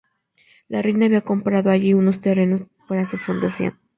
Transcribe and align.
La 0.67 0.81
reina 0.81 1.05
había 1.05 1.21
comprado 1.21 1.69
allí 1.69 1.93
unos 1.93 2.21
terrenos 2.21 2.63
para 2.87 3.05
su 3.05 3.19
fundación. 3.19 3.77